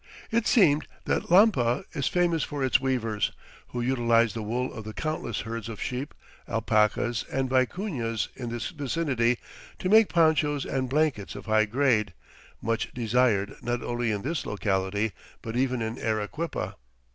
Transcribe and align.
It 0.31 0.47
seems 0.47 0.85
that 1.05 1.29
Lampa 1.29 1.83
is 1.93 2.07
famous 2.07 2.41
for 2.41 2.63
its 2.63 2.79
weavers, 2.81 3.31
who 3.67 3.81
utilize 3.81 4.33
the 4.33 4.41
wool 4.41 4.73
of 4.73 4.83
the 4.83 4.95
countless 4.95 5.41
herds 5.41 5.69
of 5.69 5.79
sheep, 5.79 6.15
alpacas, 6.49 7.23
and 7.31 7.47
vicuñas 7.51 8.27
in 8.35 8.49
this 8.49 8.69
vicinity 8.69 9.37
to 9.77 9.89
make 9.89 10.09
ponchos 10.09 10.65
and 10.65 10.89
blankets 10.89 11.35
of 11.35 11.45
high 11.45 11.65
grade, 11.65 12.13
much 12.63 12.91
desired 12.95 13.55
not 13.61 13.83
only 13.83 14.09
in 14.09 14.23
this 14.23 14.43
locality 14.43 15.11
but 15.43 15.55
even 15.55 15.83
in 15.83 15.99
Arequipa. 15.99 16.77